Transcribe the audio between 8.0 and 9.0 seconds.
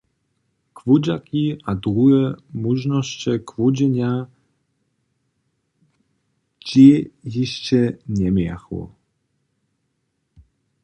njemějachu.